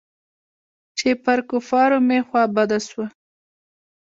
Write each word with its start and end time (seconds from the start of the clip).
چې 0.97 1.09
پر 1.23 1.39
کفارو 1.49 1.99
مې 2.07 2.19
خوا 2.27 2.43
بده 2.55 2.79
سوه. 2.87 3.05